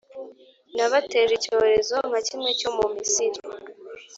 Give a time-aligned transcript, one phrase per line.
[0.75, 3.39] Nabateje icyorezo nka kimwe cyo mu Misiri,